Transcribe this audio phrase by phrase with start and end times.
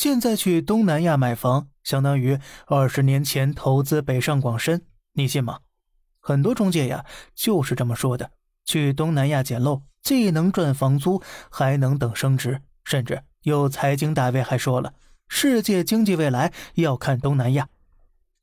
[0.00, 4.80] 现在去东南亚买房，相当于二十年前投资北上广深，
[5.12, 5.58] 你信吗？
[6.20, 8.30] 很多中介呀，就是这么说的。
[8.64, 12.62] 去东南亚捡漏，既能赚房租，还能等升值。
[12.82, 14.94] 甚至有财经大 V 还说了，
[15.28, 17.68] 世界经济未来要看东南亚。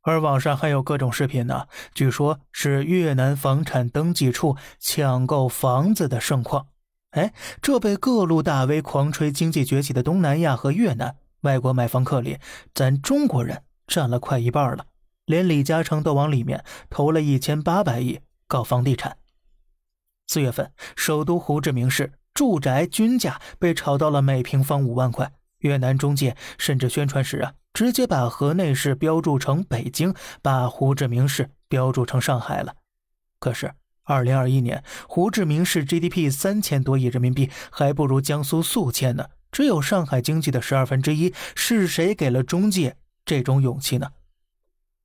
[0.03, 1.65] 而网上还有各种视频呢，
[1.95, 6.67] 据说是越南房产登记处抢购房子的盛况。
[7.13, 7.33] 哎，
[7.63, 11.15] 这被各路大 V 狂吹经济崛起的东南亚和越南，
[11.47, 12.37] 外国买房客里，
[12.75, 14.85] 咱中国人占了快一半了。
[15.25, 19.17] 连李嘉诚都往里面投了一千八百亿搞房地产。
[20.27, 25.31] 四月份，首都胡志明市住宅均价被炒到了每平方五万块。
[25.59, 32.75] 越南中介甚至宣传时啊，直接把河内市标注成北京，把胡志明市标注成上海了。
[33.39, 41.33] 可是，二零二一年，胡志明市 GDP 三千多亿人民币，还不如江苏宿迁呢，只有上海经济的十二分之一。
[41.55, 44.11] 是谁给了中介这种勇气呢？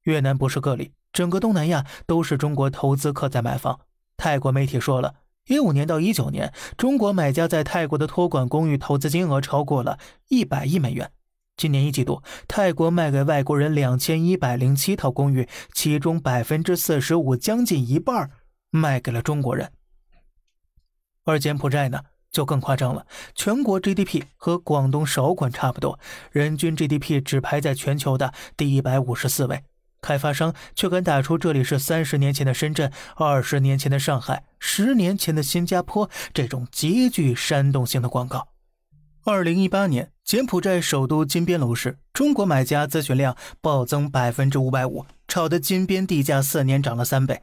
[0.03, 3.81] 越南不是个例，整个东南亚都是中国投资客在买房。
[4.17, 5.15] 泰国媒体说了，
[5.47, 11.11] 一五年到一九年，中国买家在泰国的托管公寓投资金额超过了一百亿美元。
[11.57, 18.31] 今年一季度，泰国卖给外国人两千一百零七套公寓，其中百分之四十五，将近一半
[18.71, 19.71] 卖给了中国人。
[21.25, 22.01] 而柬埔寨呢，
[22.33, 29.63] 就更夸张了，全国 GDP 和广东韶关差不多，人均 GDP 只排在全球的第一百五十四位。
[30.01, 38.49] 开发商却敢打出这里是三十年前的深圳、二十年前的上海、十年前的新加坡这种极具煽动性的广告。
[39.25, 47.41] 二零一八年，柬埔寨首都金边楼市中国买家咨询量暴增百分之五百五，炒的金边地价四年涨了三倍。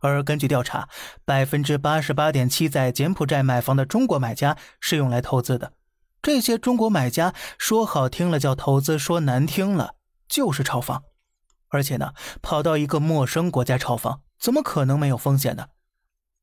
[0.00, 0.88] 而根据调查，
[1.24, 5.72] 百分之八十八点七在柬埔寨买房的中国买家是用来投资的。
[6.20, 9.94] 这些中国买家说好听了叫投资，说难听了
[10.28, 11.02] 就是炒房。
[11.68, 15.66] 而且呢，跑到一个陌生国家炒房，怎么可能没有风险呢？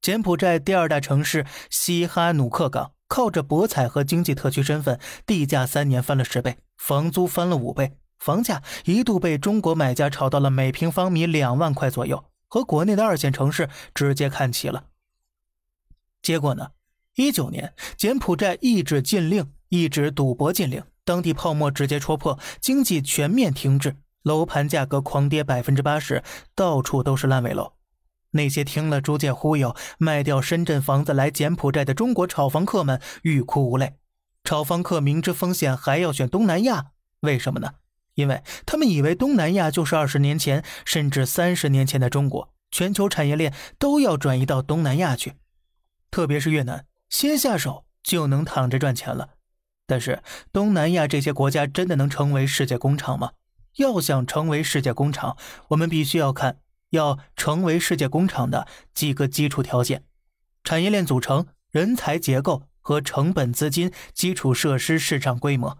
[0.02, 14.86] 柬埔寨第二大城市西哈努克港，靠着博彩和经济特区身份，地价三年翻了十倍，房租翻了五倍，房价一度被中国买家炒到了每平方米两万块左右，和国内的二线城市直接看齐了。
[16.22, 16.70] 结果呢，
[17.16, 23.98] 一九年柬埔寨一纸禁令，一纸赌博禁令，当地泡沫直接戳破，经济全面停滞。
[24.24, 26.24] 楼盘价格狂跌百分之八十，
[26.56, 27.74] 到处都是烂尾楼。
[28.32, 33.98] 那些听了朱建忽悠卖掉深圳房子来柬埔寨的中国炒房客们欲哭无泪。
[34.44, 36.88] 炒房客明知风险还要选东南亚，
[37.22, 37.76] 为什么呢？
[38.16, 45.34] 因为他们以为东南亚就是二十年前甚至三十年前的中国，全球产业链都要转移到东南亚去。
[46.10, 49.30] 特别是越南，先下手就能躺着赚钱了。
[49.86, 53.34] 但是东南亚这些国家真的能成为世界工厂吗？
[53.76, 55.38] 要想成为世界工厂，
[55.68, 56.60] 我们必须要看
[56.92, 60.04] 要成为世界工厂的几个基础条件：
[60.64, 65.78] 产业链组成、人才结构和成本、资金、基础设施、市场规模。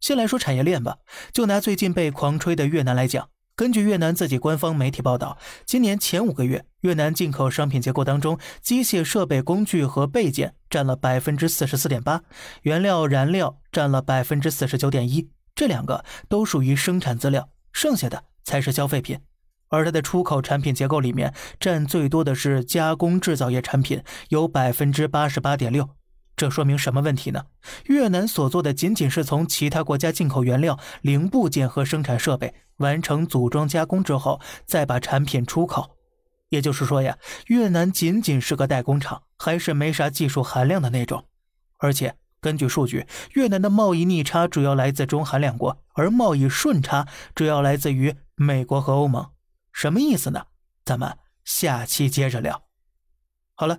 [0.00, 0.98] 先来说产业链吧，
[1.32, 5.36] 就拿最近被狂吹的越南来讲，根据越南自己官方媒体报道，
[5.66, 12.22] 今年前五个月，越南进口商品结构当中，机械设备、工具和备件占了百分之四十四点八，
[12.62, 15.28] 原料、燃料占了百分之四十九点一。
[15.54, 19.18] 这两个都属于生产资料，剩下的才是消费品。
[19.70, 25.90] 而它的出口产品结构里面占最多的是加工制造业产品，有百分之八十八点六。
[26.38, 27.44] 这说明什么问题呢？
[27.84, 35.98] 越南所做的仅仅是从其他国家进口原料、零部件和生产设备，完成组装加工之后，再把产品出口。
[36.48, 37.18] 也就是说呀，
[37.48, 41.26] 越南仅仅是个代工厂，还是没啥技术含量的那种，
[41.76, 42.14] 而且。
[42.40, 49.28] 根据数据，越南的贸易逆差主要来自中韩两国，而贸易顺差主要来自于美国和欧盟。
[49.72, 50.44] 什么意思呢？
[50.84, 52.62] 咱们下期接着聊。
[53.56, 53.78] 好了，